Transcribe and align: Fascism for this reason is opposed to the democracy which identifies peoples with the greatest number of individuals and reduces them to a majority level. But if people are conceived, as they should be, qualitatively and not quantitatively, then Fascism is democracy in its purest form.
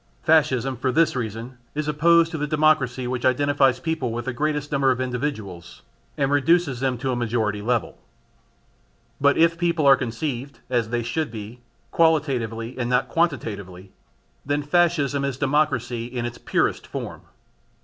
Fascism 0.23 0.77
for 0.77 0.91
this 0.91 1.15
reason 1.15 1.59
is 1.75 1.87
opposed 1.87 2.31
to 2.31 2.37
the 2.39 2.47
democracy 2.47 3.05
which 3.05 3.23
identifies 3.23 3.79
peoples 3.79 4.13
with 4.13 4.25
the 4.25 4.33
greatest 4.33 4.71
number 4.71 4.89
of 4.89 4.99
individuals 4.99 5.83
and 6.17 6.31
reduces 6.31 6.79
them 6.79 6.97
to 6.97 7.11
a 7.11 7.15
majority 7.15 7.61
level. 7.61 7.99
But 9.21 9.37
if 9.37 9.59
people 9.59 9.85
are 9.85 9.95
conceived, 9.95 10.57
as 10.71 10.89
they 10.89 11.03
should 11.03 11.29
be, 11.29 11.61
qualitatively 11.91 12.75
and 12.79 12.89
not 12.89 13.09
quantitatively, 13.09 13.91
then 14.43 14.63
Fascism 14.63 15.23
is 15.23 15.37
democracy 15.37 16.05
in 16.07 16.25
its 16.25 16.39
purest 16.39 16.87
form. 16.87 17.21